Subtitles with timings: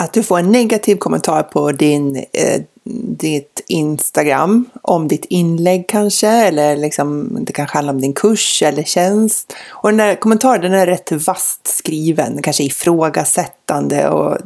[0.00, 2.62] att du får en negativ kommentar på din, eh,
[3.18, 8.82] ditt Instagram om ditt inlägg kanske, eller liksom, det kanske handlar om din kurs eller
[8.82, 9.56] tjänst.
[9.68, 14.38] Och den där kommentaren den är rätt vasst skriven, kanske ifrågasättande och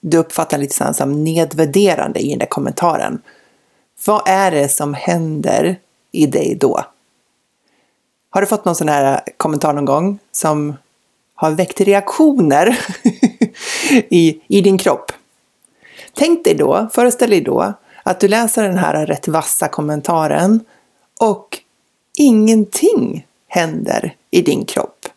[0.00, 3.22] du uppfattar lite sådant som nedvärderande i den där kommentaren.
[4.06, 5.78] Vad är det som händer
[6.12, 6.84] i dig då?
[8.30, 10.76] Har du fått någon sån här kommentar någon gång som
[11.34, 12.78] har väckt reaktioner
[13.90, 15.12] i, i din kropp?
[16.14, 20.60] Tänk dig då, föreställ dig då att du läser den här rätt vassa kommentaren
[21.20, 21.58] och
[22.16, 25.08] ingenting händer i din kropp.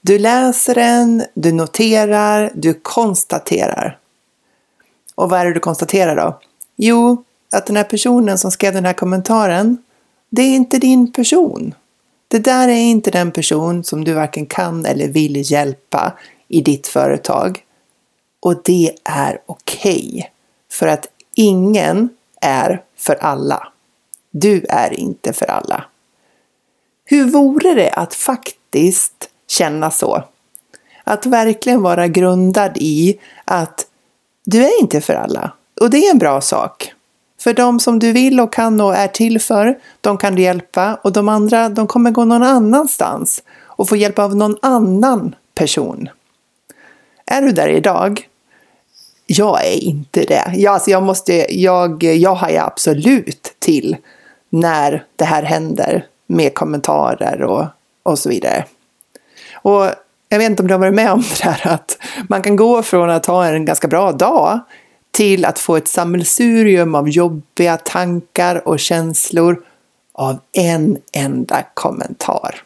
[0.00, 3.98] Du läser den, du noterar, du konstaterar.
[5.14, 6.40] Och vad är det du konstaterar då?
[6.76, 9.76] Jo, att den här personen som skrev den här kommentaren,
[10.30, 11.74] det är inte din person.
[12.28, 16.12] Det där är inte den person som du varken kan eller vill hjälpa
[16.48, 17.64] i ditt företag.
[18.42, 20.08] Och det är okej.
[20.08, 20.24] Okay,
[20.70, 22.08] för att ingen
[22.40, 23.68] är för alla.
[24.30, 25.84] Du är inte för alla.
[27.04, 30.24] Hur vore det att faktiskt känna så?
[31.04, 33.86] Att verkligen vara grundad i att
[34.44, 35.52] du är inte för alla.
[35.80, 36.92] Och det är en bra sak.
[37.40, 40.94] För de som du vill och kan och är till för, de kan du hjälpa
[40.94, 46.08] och de andra, de kommer gå någon annanstans och få hjälp av någon annan person.
[47.26, 48.28] Är du där idag?
[49.26, 50.52] Jag är inte det.
[50.54, 53.96] Jag, alltså jag, måste, jag, jag hajar absolut till
[54.50, 57.64] när det här händer med kommentarer och,
[58.02, 58.64] och så vidare.
[59.54, 59.86] Och
[60.28, 61.98] jag vet inte om du har varit med om det här att
[62.28, 64.60] man kan gå från att ha en ganska bra dag
[65.10, 69.62] till att få ett sammelsurium av jobbiga tankar och känslor
[70.12, 72.62] av en enda kommentar.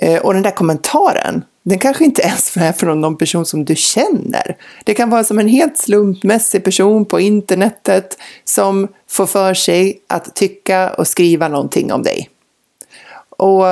[0.00, 3.76] Eh, och den där kommentaren, den kanske inte ens är från någon person som du
[3.76, 4.56] känner.
[4.84, 10.34] Det kan vara som en helt slumpmässig person på internetet som får för sig att
[10.34, 12.30] tycka och skriva någonting om dig.
[13.30, 13.64] Och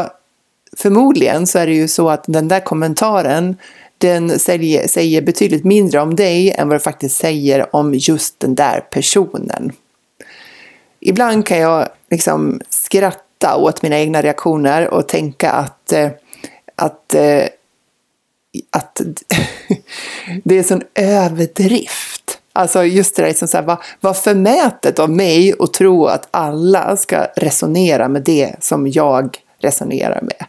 [0.77, 3.57] förmodligen så är det ju så att den där kommentaren
[3.99, 8.55] den säger, säger betydligt mindre om dig än vad det faktiskt säger om just den
[8.55, 9.73] där personen.
[11.01, 16.11] Ibland kan jag liksom skratta åt mina egna reaktioner och tänka att, eh,
[16.77, 17.45] att, eh,
[18.71, 19.01] att
[20.45, 22.39] det är en sån överdrift.
[22.53, 26.29] Alltså just det där, liksom så här, vad, vad förmätet av mig att tro att
[26.31, 30.47] alla ska resonera med det som jag resonerar med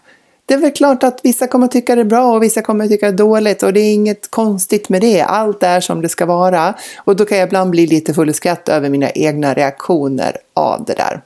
[0.47, 3.05] det är väl klart att vissa kommer tycka det är bra och vissa kommer tycka
[3.05, 5.21] det är dåligt och det är inget konstigt med det.
[5.21, 6.73] Allt är som det ska vara.
[6.97, 10.85] Och då kan jag ibland bli lite full i skratt över mina egna reaktioner av
[10.85, 11.21] det där.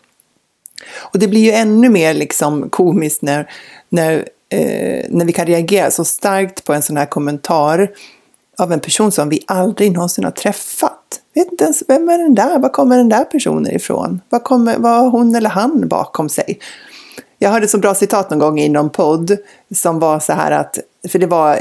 [0.97, 3.49] Och det blir ju ännu mer liksom komiskt när,
[3.89, 7.89] när, eh, när vi kan reagera så starkt på en sån här kommentar
[8.57, 11.21] av en person som vi aldrig någonsin har träffat.
[11.33, 12.59] Vet inte ens, vem är den där?
[12.59, 14.21] Var kommer den där personen ifrån?
[14.29, 16.59] Vad, kommer, vad har hon eller han bakom sig?
[17.39, 19.37] Jag hörde ett så bra citat någon gång i någon podd
[19.75, 21.59] som var så här att, för det var,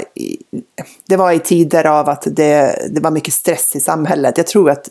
[1.09, 4.37] det var i tider av att det, det var mycket stress i samhället.
[4.37, 4.91] Jag tror att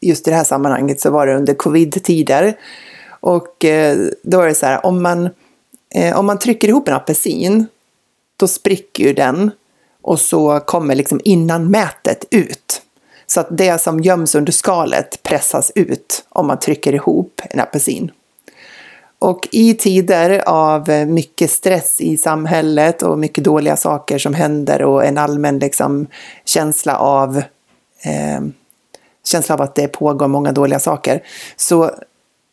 [0.00, 2.56] just i det här sammanhanget så var det under covid-tider.
[3.20, 5.28] Och eh, då är det så här, om man,
[5.94, 7.66] eh, om man trycker ihop en apelsin,
[8.36, 9.50] då spricker ju den
[10.02, 12.82] och så kommer liksom innanmätet ut.
[13.26, 18.10] Så att det som göms under skalet pressas ut om man trycker ihop en apelsin.
[19.18, 24.82] Och i tider av eh, mycket stress i samhället och mycket dåliga saker som händer
[24.82, 26.06] och en allmän liksom,
[26.44, 27.36] känsla av
[28.02, 28.40] eh,
[29.24, 31.22] känsla av att det pågår många dåliga saker.
[31.56, 31.90] Så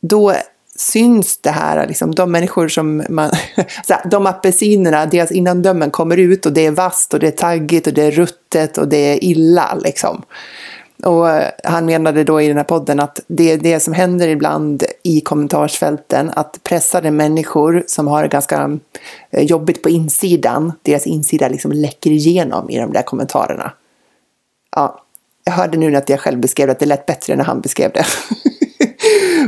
[0.01, 0.35] då
[0.75, 3.31] syns det här, liksom, de människor som man,
[3.89, 7.87] här, de apelsinerna, deras innandömen kommer ut och det är vasst och det är taggigt
[7.87, 10.21] och det är ruttet och det är illa liksom.
[11.03, 14.27] Och eh, han menade då i den här podden att det är det som händer
[14.27, 18.79] ibland i kommentarsfälten, att pressade människor som har det ganska
[19.31, 23.71] eh, jobbigt på insidan, deras insida liksom läcker igenom i de där kommentarerna.
[24.75, 25.01] Ja,
[25.43, 27.91] jag hörde nu att jag själv beskrev det, att det lät bättre när han beskrev
[27.93, 28.05] det.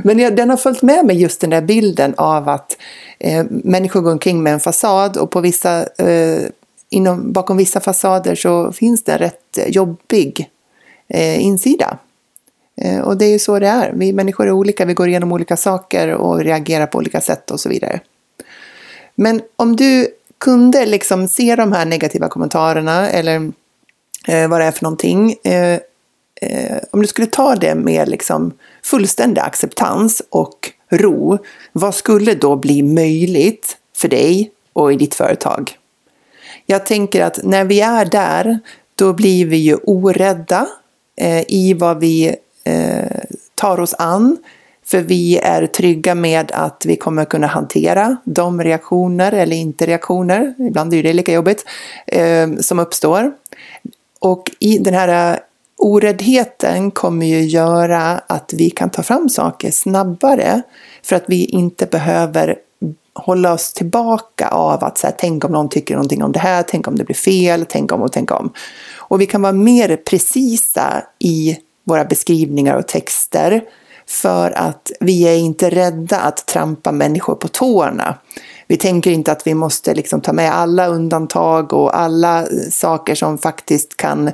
[0.03, 2.77] Men jag, den har följt med mig just den där bilden av att
[3.19, 6.41] eh, människor går omkring med en fasad och på vissa, eh,
[6.89, 10.49] inom, bakom vissa fasader så finns det en rätt jobbig
[11.07, 11.97] eh, insida.
[12.81, 13.91] Eh, och det är ju så det är.
[13.93, 17.59] Vi människor är olika, vi går igenom olika saker och reagerar på olika sätt och
[17.59, 17.99] så vidare.
[19.15, 20.07] Men om du
[20.37, 23.51] kunde liksom se de här negativa kommentarerna eller
[24.27, 25.35] eh, vad det är för någonting.
[25.43, 25.79] Eh,
[26.41, 28.53] eh, om du skulle ta det med liksom
[28.87, 31.37] fullständig acceptans och ro,
[31.71, 35.77] vad skulle då bli möjligt för dig och i ditt företag?
[36.65, 38.59] Jag tänker att när vi är där,
[38.95, 40.67] då blir vi ju orädda
[41.17, 43.21] eh, i vad vi eh,
[43.55, 44.37] tar oss an.
[44.85, 50.53] För vi är trygga med att vi kommer kunna hantera de reaktioner eller inte reaktioner,
[50.59, 51.65] ibland är det lika jobbigt,
[52.07, 53.31] eh, som uppstår.
[54.19, 55.39] Och i den här
[55.77, 60.61] oräddheten kommer ju göra att vi kan ta fram saker snabbare
[61.03, 62.55] för att vi inte behöver
[63.13, 66.63] hålla oss tillbaka av att så här, tänk om någon tycker någonting om det här,
[66.67, 68.53] tänk om det blir fel, tänk om och tänk om.
[68.95, 73.63] Och vi kan vara mer precisa i våra beskrivningar och texter
[74.07, 78.17] för att vi är inte rädda att trampa människor på tårna.
[78.67, 83.37] Vi tänker inte att vi måste liksom ta med alla undantag och alla saker som
[83.37, 84.31] faktiskt kan,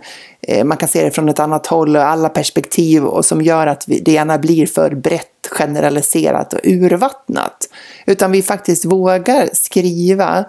[0.47, 3.67] Eh, man kan se det från ett annat håll och alla perspektiv och som gör
[3.67, 7.69] att vi, det ena blir för brett generaliserat och urvattnat.
[8.05, 10.45] Utan vi faktiskt vågar skriva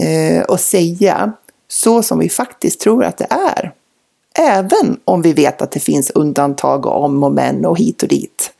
[0.00, 1.32] eh, och säga
[1.68, 3.72] så som vi faktiskt tror att det är.
[4.38, 8.08] Även om vi vet att det finns undantag och om och men och hit och
[8.08, 8.52] dit.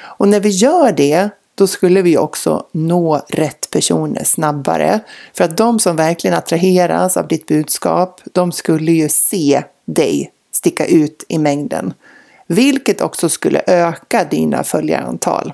[0.00, 5.00] Och när vi gör det, då skulle vi också nå rätt personer snabbare.
[5.34, 10.86] För att de som verkligen attraheras av ditt budskap, de skulle ju se dig sticka
[10.86, 11.94] ut i mängden.
[12.46, 15.52] Vilket också skulle öka dina följarantal.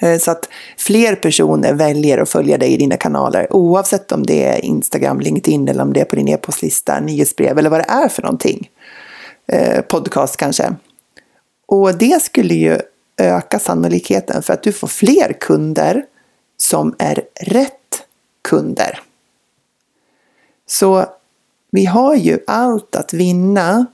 [0.00, 0.48] Eh, så att
[0.78, 5.68] fler personer väljer att följa dig i dina kanaler oavsett om det är Instagram, LinkedIn
[5.68, 8.70] eller om det är på din e-postlista, nyhetsbrev eller vad det är för någonting.
[9.52, 10.74] Eh, podcast kanske.
[11.68, 12.78] Och det skulle ju
[13.16, 16.04] öka sannolikheten för att du får fler kunder
[16.56, 18.06] som är rätt
[18.42, 19.00] kunder.
[20.66, 21.06] Så
[21.70, 23.86] vi har ju allt att vinna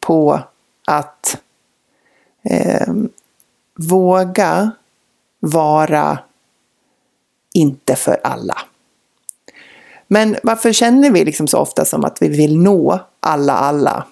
[0.00, 0.40] på
[0.86, 1.38] att
[2.42, 2.94] eh,
[3.78, 4.70] våga
[5.40, 6.18] vara
[7.54, 8.58] inte för alla.
[10.08, 14.04] Men varför känner vi liksom så ofta som att vi vill nå alla alla?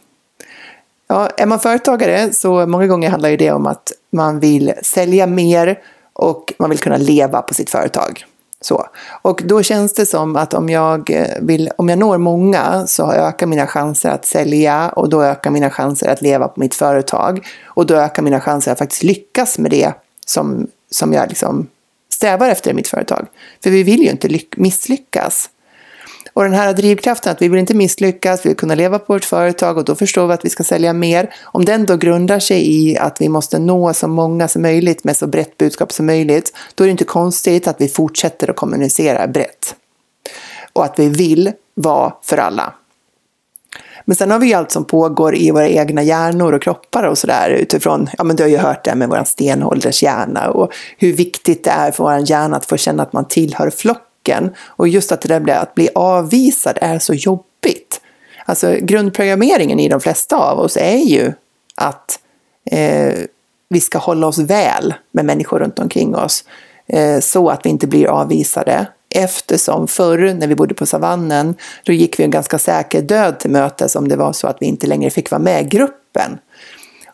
[1.09, 5.27] Ja, är man företagare så många gånger handlar ju det om att man vill sälja
[5.27, 5.79] mer
[6.13, 8.25] och man vill kunna leva på sitt företag.
[8.61, 8.87] Så.
[9.23, 11.11] Och då känns det som att om jag,
[11.41, 15.71] vill, om jag når många så ökar mina chanser att sälja och då ökar mina
[15.71, 17.47] chanser att leva på mitt företag.
[17.65, 19.93] Och då ökar mina chanser att faktiskt lyckas med det
[20.27, 21.67] som, som jag liksom
[22.13, 23.27] strävar efter i mitt företag.
[23.63, 25.51] För vi vill ju inte misslyckas.
[26.33, 29.25] Och den här drivkraften att vi vill inte misslyckas, vi vill kunna leva på vårt
[29.25, 31.35] företag och då förstår vi att vi ska sälja mer.
[31.45, 35.17] Om den då grundar sig i att vi måste nå så många som möjligt med
[35.17, 39.27] så brett budskap som möjligt, då är det inte konstigt att vi fortsätter att kommunicera
[39.27, 39.75] brett.
[40.73, 42.75] Och att vi vill vara för alla.
[44.05, 47.51] Men sen har vi allt som pågår i våra egna hjärnor och kroppar och sådär
[47.51, 51.71] utifrån, ja men du har ju hört det med vår stenåldershjärna och hur viktigt det
[51.71, 54.55] är för vår hjärna att få känna att man tillhör flocken chocken.
[54.67, 58.01] Och just att det där att bli avvisad är så jobbigt.
[58.45, 61.33] Alltså grundprogrammeringen i de flesta av oss är ju
[61.77, 62.19] att
[62.71, 63.15] eh,
[63.69, 66.45] vi ska hålla oss väl med människor runt omkring oss.
[66.89, 68.87] Eh, så att vi inte blir avvisade.
[69.15, 73.51] Eftersom förr när vi bodde på savannen, då gick vi en ganska säker död till
[73.51, 76.39] mötes om det var så att vi inte längre fick vara med i gruppen.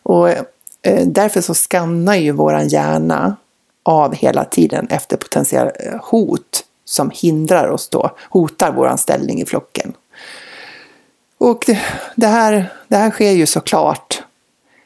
[0.03, 3.35] Och eh, därför så skannar ju våran hjärna
[3.83, 9.45] av hela tiden efter potentiella eh, hot som hindrar oss då, hotar vår ställning i
[9.45, 9.93] flocken.
[11.37, 11.63] Och
[12.15, 14.23] det här, det här sker ju såklart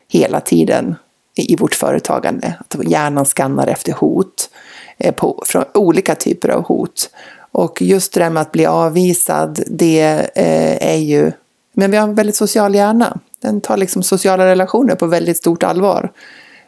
[0.07, 0.95] hela tiden
[1.35, 2.53] i vårt företagande.
[2.59, 4.49] Att hjärnan skannar efter hot,
[4.97, 7.09] eh, på, från olika typer av hot.
[7.51, 10.01] Och just det där med att bli avvisad, det
[10.35, 11.31] eh, är ju...
[11.73, 13.19] Men vi har en väldigt social hjärna.
[13.39, 16.11] Den tar liksom sociala relationer på väldigt stort allvar.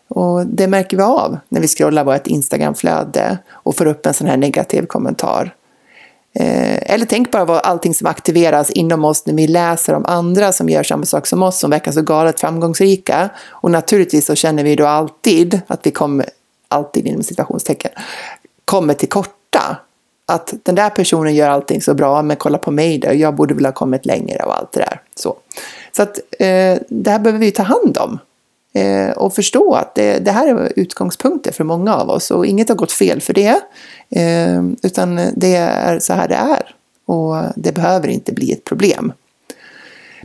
[0.09, 4.27] Och det märker vi av när vi scrollar vårt Instagramflöde och får upp en sån
[4.27, 5.55] här negativ kommentar.
[6.33, 10.51] Eh, eller tänk bara på allting som aktiveras inom oss när vi läser om andra
[10.51, 13.29] som gör samma sak som oss, som verkar så galet framgångsrika.
[13.49, 16.25] Och naturligtvis så känner vi då alltid att vi kommer,
[16.67, 17.91] alltid inom situationstecken,
[18.65, 19.77] kommer till korta.
[20.25, 23.53] Att den där personen gör allting så bra, men kolla på mig då, jag borde
[23.53, 25.01] väl ha kommit längre och allt det där.
[25.15, 25.35] Så,
[25.95, 28.19] så att eh, det här behöver vi ta hand om.
[28.79, 32.69] Eh, och förstå att det, det, här är utgångspunkter för många av oss och inget
[32.69, 33.61] har gått fel för det.
[34.09, 39.13] Eh, utan det är så här det är och det behöver inte bli ett problem.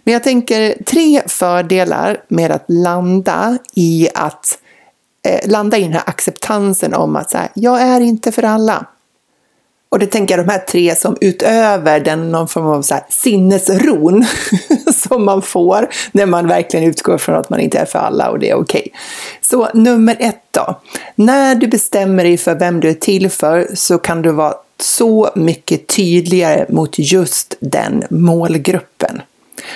[0.04, 4.58] Men jag tänker tre fördelar med att landa i att
[5.28, 8.86] eh, landa i den här acceptansen om att så här, jag är inte för alla.
[9.94, 13.04] Och det tänker jag de här tre som utöver den någon form av så här
[13.08, 14.24] sinnesron
[14.94, 18.38] som man får när man verkligen utgår från att man inte är för alla och
[18.38, 18.80] det är okej.
[18.80, 18.92] Okay.
[19.40, 20.80] Så nummer ett då.
[21.14, 25.30] När du bestämmer dig för vem du är till för så kan du vara så
[25.34, 29.22] mycket tydligare mot just den målgruppen.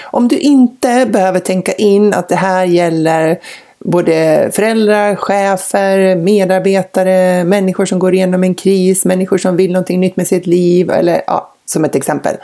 [0.00, 3.38] Om du inte behöver tänka in att det här gäller
[3.78, 10.16] både föräldrar, chefer, medarbetare, människor som går igenom en kris, människor som vill någonting nytt
[10.16, 12.36] med sitt liv, eller ja, som ett exempel.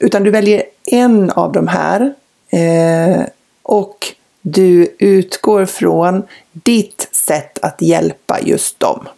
[0.00, 2.14] Utan du väljer en av de här
[2.50, 3.22] eh,
[3.62, 4.06] och
[4.42, 9.08] du utgår från ditt sätt att hjälpa just dem.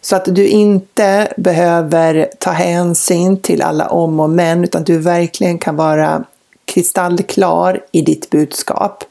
[0.00, 5.58] Så att du inte behöver ta hänsyn till alla om och men, utan du verkligen
[5.58, 6.24] kan vara
[6.64, 9.04] kristallklar i ditt budskap.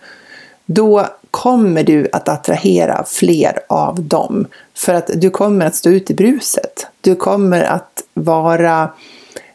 [0.65, 1.08] Då
[1.44, 4.48] kommer du att attrahera fler av dem.
[4.75, 6.88] För att du kommer att stå ut i bruset.
[7.01, 8.91] Du kommer att vara...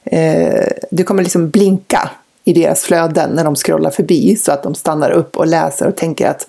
[0.05, 2.11] Eh, du kommer liksom blinka
[2.45, 5.97] i deras flöden när de scrollar förbi så att de stannar upp och läser och
[5.97, 6.47] tänker att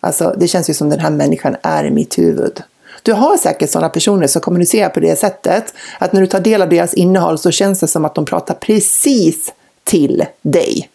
[0.00, 2.62] alltså, det känns ju som den här människan är i mitt huvud.
[3.02, 6.62] Du har säkert sådana personer som kommunicerar på det sättet att när du tar del
[6.62, 9.52] av deras innehåll så känns det som att de pratar precis
[9.84, 10.90] till dig.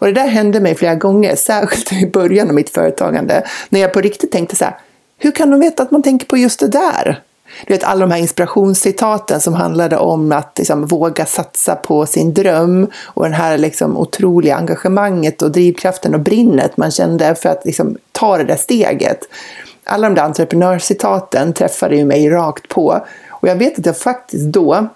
[0.00, 3.92] Och det där hände mig flera gånger, särskilt i början av mitt företagande, när jag
[3.92, 4.76] på riktigt tänkte så här,
[5.18, 7.22] hur kan de veta att man tänker på just det där?
[7.66, 12.34] Du vet alla de här inspirationscitaten som handlade om att liksom, våga satsa på sin
[12.34, 17.64] dröm och det här liksom, otroliga engagemanget och drivkraften och brinnet man kände för att
[17.64, 19.20] liksom, ta det där steget.
[19.84, 24.46] Alla de där entreprenörscitaten träffade ju mig rakt på och jag vet att jag faktiskt
[24.46, 24.88] då,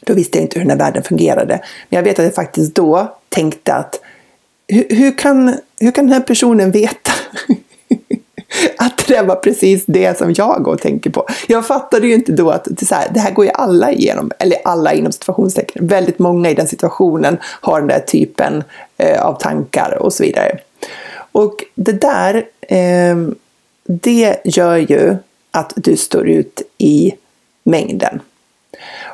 [0.00, 2.74] då visste jag inte hur den här världen fungerade, men jag vet att jag faktiskt
[2.74, 4.00] då tänkte att
[4.70, 7.12] hur, hur, kan, hur kan den här personen veta
[8.78, 11.26] att det var precis det som jag går och tänker på?
[11.48, 14.30] Jag fattade ju inte då att det, så här, det här går ju alla igenom,
[14.38, 15.86] eller alla inom situationstecken.
[15.86, 18.64] Väldigt många i den situationen har den där typen
[18.98, 20.58] eh, av tankar och så vidare.
[21.32, 23.16] Och det där, eh,
[23.84, 25.16] det gör ju
[25.50, 27.12] att du står ut i
[27.64, 28.20] mängden.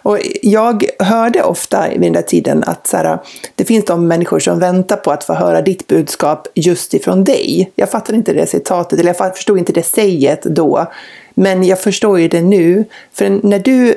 [0.02, 3.18] Och jag hörde ofta vid den där tiden att så här,
[3.54, 7.72] det finns de människor som väntar på att få höra ditt budskap just ifrån dig.
[7.74, 10.86] Jag fattade inte det citatet, eller jag förstod inte det säget då.
[11.34, 12.84] Men jag förstår ju det nu.
[13.12, 13.94] För när du,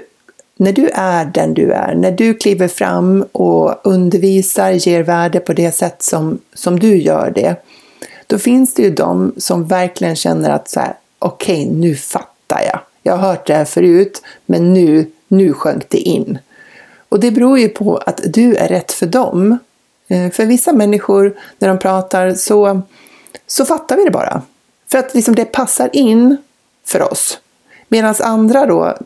[0.58, 5.54] när du är den du är, när du kliver fram och undervisar, ger värde på
[5.54, 7.56] det sätt som, som du gör det,
[8.28, 12.62] då finns det ju de som verkligen känner att så här, okej, okay, nu fattar
[12.66, 12.80] jag.
[13.04, 16.40] Jag har hört det här förut, men nu nu sjönk det in.
[17.10, 19.58] Och det beror ju på att du är rätt för dem.
[20.08, 22.82] Eh, för vissa människor, när de pratar, så,
[23.48, 24.42] så fattar vi det bara.
[24.92, 26.38] För att liksom det passar in
[26.86, 27.40] för oss.
[27.88, 28.98] Medan andra då,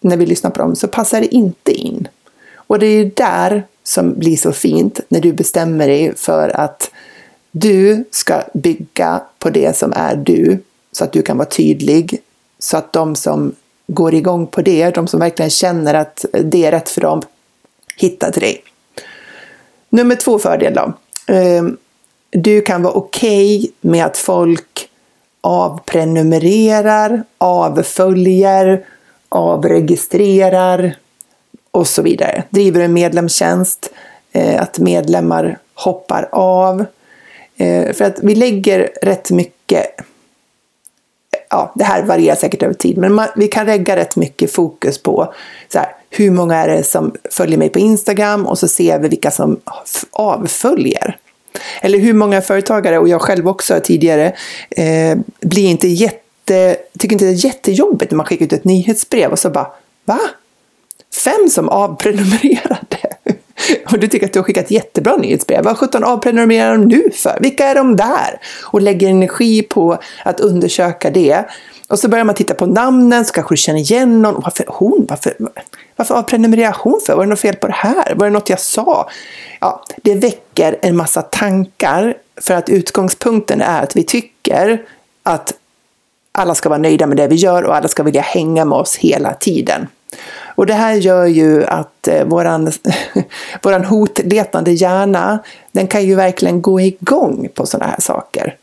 [0.00, 2.08] när vi lyssnar på dem, så passar det inte in.
[2.54, 6.90] Och det är där som blir så fint, när du bestämmer dig för att
[7.50, 10.58] du ska bygga på det som är du,
[10.92, 12.20] så att du kan vara tydlig,
[12.58, 13.54] så att de som
[13.94, 17.22] går igång på det, de som verkligen känner att det är rätt för dem,
[17.96, 18.62] hitta till dig.
[19.88, 20.92] Nummer två fördel då.
[21.26, 21.76] Ehm,
[22.30, 24.88] du kan vara okej okay med att folk
[25.40, 28.84] avprenumererar, avföljer,
[29.28, 30.96] avregistrerar
[31.70, 32.44] och så vidare.
[32.50, 33.90] Driver en medlemstjänst,
[34.32, 36.84] eh, att medlemmar hoppar av.
[37.56, 39.86] Eh, för att vi lägger rätt mycket
[41.50, 45.02] ja, det här varierar säkert över tid, men man, vi kan lägga rätt mycket fokus
[45.02, 45.34] på
[45.68, 49.08] så här, hur många är det som följer mig på Instagram och så ser vi
[49.08, 49.60] vilka som
[50.10, 51.16] avföljer.
[51.80, 54.32] Eller hur många företagare, och jag själv också tidigare,
[54.70, 59.30] eh, blir inte jätte, tycker inte det är jättejobbigt när man skickar ut ett nyhetsbrev
[59.30, 59.70] och så bara
[60.04, 60.20] va?
[61.24, 63.09] Fem som avprenumererade?
[63.92, 65.64] Och du tycker att du har skickat jättebra nyhetsbrev.
[65.64, 67.38] Vad sjutton avprenumererar de nu för?
[67.40, 68.40] Vilka är de där?
[68.62, 71.44] Och lägger energi på att undersöka det.
[71.88, 74.42] Och så börjar man titta på namnen, så kanske du känner igen någon.
[74.44, 75.06] Varför hon?
[75.08, 75.34] Varför,
[75.96, 77.14] varför avprenumererar hon för?
[77.14, 78.14] Var det något fel på det här?
[78.14, 79.10] Var det något jag sa?
[79.60, 84.82] Ja, det väcker en massa tankar för att utgångspunkten är att vi tycker
[85.22, 85.54] att
[86.32, 88.96] alla ska vara nöjda med det vi gör och alla ska vilja hänga med oss
[88.96, 89.86] hela tiden.
[90.54, 92.72] Och det här gör ju att eh, våran,
[93.62, 95.38] våran hotletande hjärna,
[95.72, 98.56] den kan ju verkligen gå igång på sådana här saker.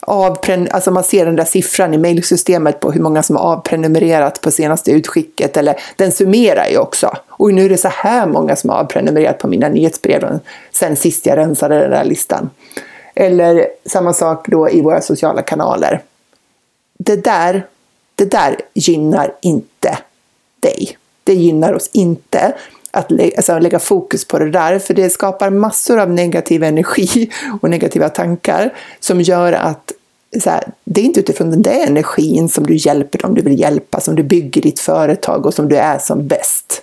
[0.00, 4.40] Avpren alltså man ser den där siffran i mejlsystemet på hur många som har avprenumererat
[4.40, 7.16] på senaste utskicket, eller den summerar ju också.
[7.28, 10.38] Och nu är det så här många som har avprenumererat på mina nyhetsbrev
[10.72, 12.50] sen sist jag rensade den där listan.
[13.14, 16.02] Eller samma sak då i våra sociala kanaler.
[16.98, 17.66] Det där,
[18.14, 19.77] det där gynnar inte
[20.60, 20.98] dig.
[21.24, 22.54] Det gynnar oss inte
[22.90, 27.30] att lä alltså lägga fokus på det där, för det skapar massor av negativ energi
[27.60, 29.92] och negativa tankar som gör att
[30.42, 33.60] så här, det är inte utifrån den där energin som du hjälper dem du vill
[33.60, 36.82] hjälpa, som du bygger ditt företag och som du är som bäst.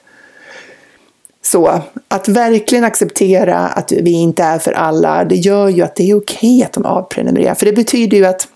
[1.41, 6.09] Så att verkligen acceptera att vi inte är för alla, det gör ju att det
[6.09, 7.55] är okej att de avprenumererar.
[7.55, 8.47] För det betyder ju att,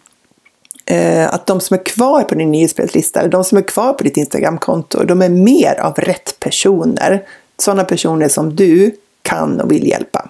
[0.90, 4.18] eh, att de som är kvar på din nyhetsbrevislista, de som är kvar på ditt
[4.18, 7.26] Instagramkonto, de är mer av rätt personer.
[7.58, 8.92] Sådana personer som du
[9.22, 10.30] kan och vill hjälpa.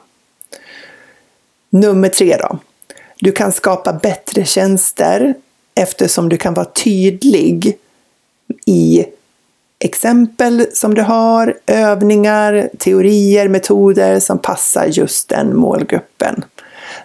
[1.69, 2.59] Nummer tre då.
[3.19, 5.33] Du kan skapa bättre tjänster
[5.75, 7.77] eftersom du kan vara tydlig
[8.65, 9.05] i
[9.79, 16.43] exempel som du har, övningar, teorier, metoder som passar just den målgruppen.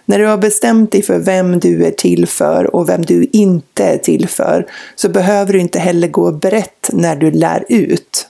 [0.05, 3.83] När du har bestämt dig för vem du är till för och vem du inte
[3.83, 8.27] är till för så behöver du inte heller gå brett när du lär ut.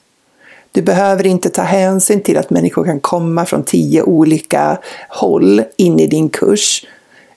[0.71, 4.77] Du behöver inte ta hänsyn till att människor kan komma från tio olika
[5.09, 6.85] håll in i din kurs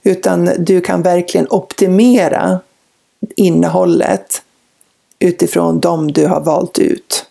[0.02, 2.60] utan du kan verkligen optimera
[3.36, 4.42] innehållet
[5.18, 7.26] utifrån de du har valt ut.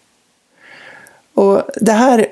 [1.33, 2.27] Och det här,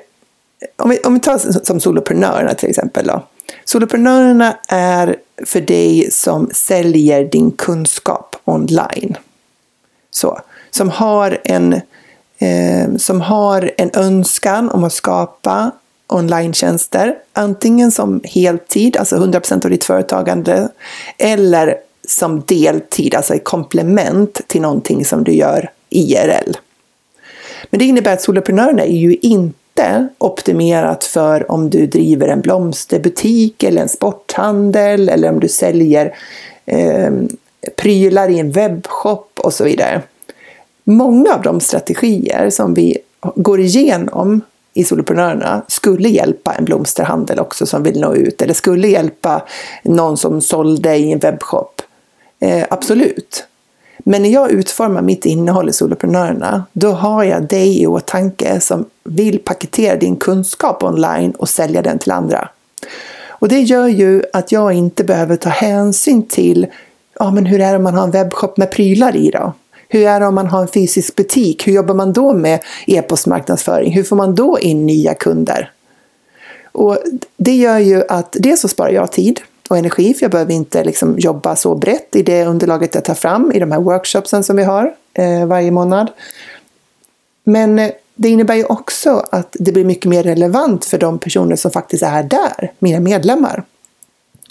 [0.76, 3.22] om vi, om vi tar som soloprenörerna till exempel då.
[3.64, 9.16] Soloprenörerna är för dig som säljer din kunskap online.
[10.10, 11.72] Så, som har en,
[12.38, 15.70] eh, som har en önskan om att skapa
[16.06, 17.14] online-tjänster.
[17.32, 20.68] Antingen som heltid, alltså 100% av ditt företagande,
[21.18, 21.76] eller
[22.08, 26.56] som deltid, alltså ett komplement till någonting som du gör IRL.
[27.70, 29.58] Men det innebär att soloprenörerna är ju inte
[30.18, 36.14] optimerat för om du driver en blomsterbutik eller en sporthandel eller om du säljer
[36.66, 37.12] eh,
[37.76, 40.02] prylar i en webbshop och så vidare.
[40.84, 42.98] Många av de strategier som vi
[43.34, 44.40] går igenom
[44.74, 49.42] i Soloprenörerna skulle hjälpa en blomsterhandel också som vill nå ut eller skulle hjälpa
[49.82, 51.82] någon som sålde i en webbshop.
[52.40, 53.46] Eh, absolut.
[54.08, 58.84] Men när jag utformar mitt innehåll i Soloprenörerna, då har jag dig i åtanke som
[59.04, 62.48] vill paketera din kunskap online och sälja den till andra.
[63.28, 66.66] Och det gör ju att jag inte behöver ta hänsyn till
[67.18, 69.52] ja, men hur är det om man har en webbshop med prylar i då?
[69.88, 71.66] Hur är det om man har en fysisk butik?
[71.66, 73.92] Hur jobbar man då med e-postmarknadsföring?
[73.92, 75.70] Hur får man då in nya kunder?
[76.72, 76.98] Och
[77.36, 79.40] det gör ju att dels så sparar jag tid
[79.70, 83.14] och energi, för jag behöver inte liksom jobba så brett i det underlaget jag tar
[83.14, 86.10] fram i de här workshopsen som vi har eh, varje månad.
[87.44, 91.56] Men eh, det innebär ju också att det blir mycket mer relevant för de personer
[91.56, 93.64] som faktiskt är där, mina medlemmar.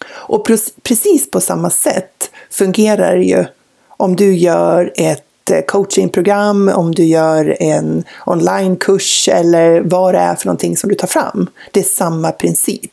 [0.07, 0.47] Och
[0.83, 3.45] precis på samma sätt fungerar det ju
[3.87, 10.35] om du gör ett eh, coachingprogram, om du gör en onlinekurs eller vad det är
[10.35, 11.47] för någonting som du tar fram.
[11.71, 12.91] Det är samma princip.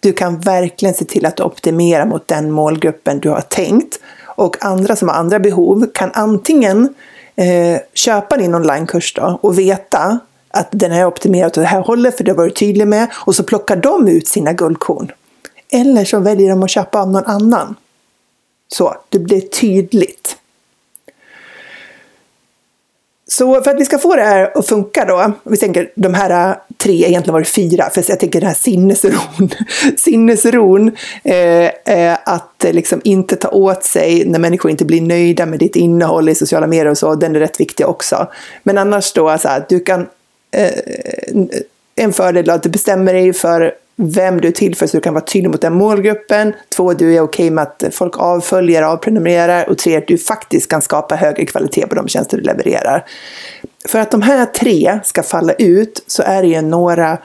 [0.00, 4.00] Du kan verkligen se till att optimera mot den målgruppen du har tänkt.
[4.24, 6.94] Och andra som har andra behov kan antingen
[7.36, 10.18] eh, köpa din onlinekurs då och veta
[10.50, 13.34] att den är optimerad åt det här hållet för det har varit tydlig med och
[13.34, 15.12] så plockar de ut sina guldkorn.
[15.72, 17.74] Eller så väljer de att köpa av någon annan.
[18.68, 20.36] Så, det blir tydligt.
[23.32, 26.50] Så för att vi ska få det här att funka då, vi tänker de här
[26.50, 29.50] äh, tre, egentligen var det fyra, för jag tänker den här sinnesron,
[29.96, 30.90] sinnesron
[31.24, 35.58] eh, eh, att eh, liksom inte ta åt sig när människor inte blir nöjda med
[35.58, 38.28] ditt innehåll i sociala medier och så, den är rätt viktig också.
[38.62, 40.06] Men annars då, så här, du kan,
[40.50, 40.70] eh,
[41.94, 45.14] en fördel att du bestämmer dig för vem du är till för så du kan
[45.14, 46.52] vara tydlig mot den målgruppen.
[46.68, 49.68] Två, du är okej okay med att folk avföljer, avprenumererar.
[49.68, 53.04] Och tre, att du faktiskt kan skapa högre kvalitet på de tjänster du levererar.
[53.88, 57.18] För att de här tre ska falla ut så är det ju några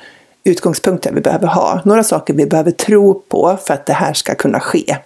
[0.43, 1.81] utgångspunkter vi behöver ha.
[1.85, 4.97] Några saker vi behöver tro på för att det här ska kunna ske.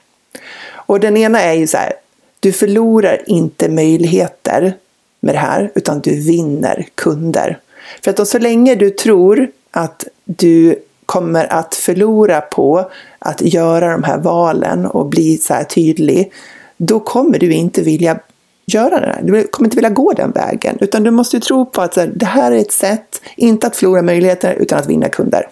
[0.71, 1.93] Och den ena är ju så här,
[2.39, 4.73] du förlorar inte möjligheter
[5.19, 7.58] med det här, utan du vinner kunder.
[8.03, 13.91] För att då, så länge du tror att du kommer att förlora på att göra
[13.91, 16.31] de här valen och bli så här tydlig,
[16.77, 18.19] då kommer du inte vilja
[18.65, 19.07] göra det.
[19.07, 19.21] här.
[19.23, 22.51] Du kommer inte vilja gå den vägen, utan du måste tro på att det här
[22.51, 25.47] är ett sätt, inte att förlora möjligheter, utan att vinna kunder.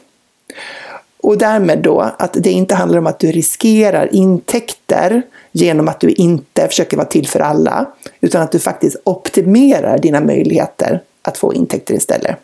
[1.21, 6.09] Och därmed då att det inte handlar om att du riskerar intäkter genom att du
[6.09, 7.85] inte försöker vara till för alla,
[8.21, 12.35] utan att du faktiskt optimerar dina möjligheter att få intäkter istället.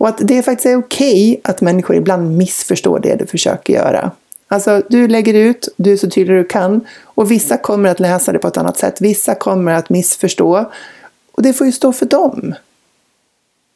[0.00, 4.10] Och att det faktiskt är okej okay att människor ibland missförstår det du försöker göra.
[4.48, 8.32] Alltså, du lägger ut, du är så tydlig du kan och vissa kommer att läsa
[8.32, 9.00] det på ett annat sätt.
[9.00, 10.70] Vissa kommer att missförstå
[11.32, 12.54] och det får ju stå för dem.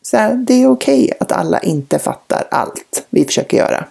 [0.03, 3.85] Så här, det är okej okay att alla inte fattar allt vi försöker göra.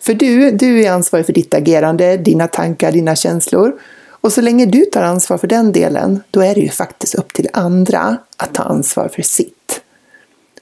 [0.00, 3.80] För du, du är ansvarig för ditt agerande, dina tankar, dina känslor.
[4.08, 7.32] Och så länge du tar ansvar för den delen, då är det ju faktiskt upp
[7.34, 9.81] till andra att ta ansvar för sitt.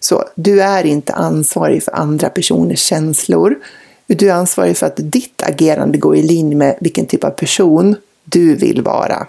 [0.01, 3.59] Så du är inte ansvarig för andra personers känslor.
[4.07, 7.97] Du är ansvarig för att ditt agerande går i linje med vilken typ av person
[8.25, 9.27] du vill vara.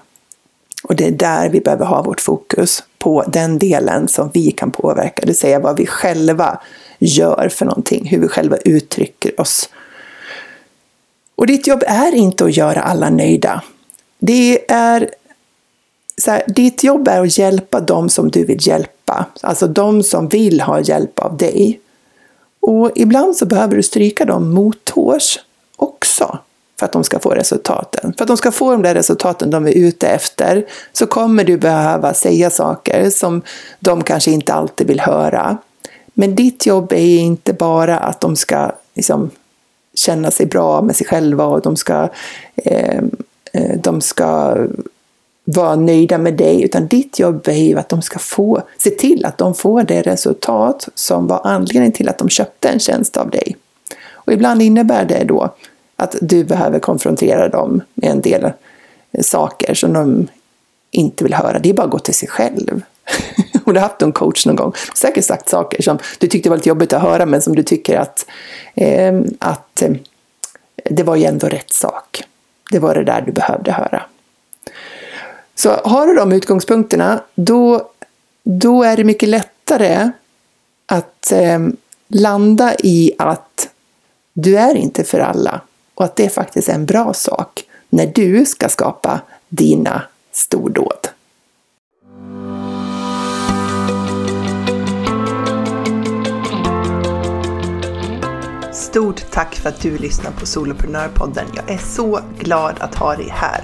[0.83, 4.71] Och det är där vi behöver ha vårt fokus, på den delen som vi kan
[4.71, 6.61] påverka, det vill säga vad vi själva
[6.99, 9.69] gör för någonting, hur vi själva uttrycker oss.
[11.35, 13.61] Och ditt jobb är inte att göra alla nöjda.
[14.19, 15.09] Det är
[16.21, 20.27] så här, ditt jobb är att hjälpa dem som du vill hjälpa, alltså de som
[20.27, 21.79] vill ha hjälp av dig.
[22.59, 25.39] Och ibland så behöver du stryka dem mothårs
[25.75, 26.39] också
[26.79, 28.13] för att de ska få resultaten.
[28.17, 31.57] För att de ska få de där resultaten de är ute efter så kommer du
[31.57, 33.41] behöva säga saker som
[33.79, 35.57] de kanske inte alltid vill höra.
[36.13, 39.29] Men ditt jobb är inte bara att de ska liksom,
[39.95, 42.09] känna sig bra med sig själva och de ska,
[42.55, 43.03] eh,
[43.53, 44.57] eh de ska
[45.43, 49.25] vara nöjda med dig, utan ditt jobb är ju att de ska få, se till
[49.25, 53.29] att de får det resultat som var anledningen till att de köpte en tjänst av
[53.29, 53.55] dig.
[54.11, 55.53] Och ibland innebär det då
[55.95, 58.51] att du behöver konfrontera dem med en del
[59.21, 60.27] saker som de
[60.91, 61.59] inte vill höra.
[61.59, 62.81] Det är bara att gå till sig själv.
[63.63, 66.57] Om du har haft en coach någon gång, säkert sagt saker som du tyckte var
[66.57, 68.25] lite jobbigt att höra men som du tycker att,
[68.75, 69.91] eh, att eh,
[70.89, 72.23] det var ju ändå rätt sak.
[72.71, 74.03] Det var det där du behövde höra.
[75.61, 77.91] Så har du de utgångspunkterna, då,
[78.43, 80.11] då är det mycket lättare
[80.85, 81.59] att eh,
[82.07, 83.69] landa i att
[84.33, 85.61] du är inte för alla
[85.95, 91.07] och att det faktiskt är en bra sak när du ska skapa dina stordåd.
[98.73, 101.45] Stort tack för att du lyssnar på Soloprenörpodden.
[101.55, 103.63] Jag är så glad att ha dig här.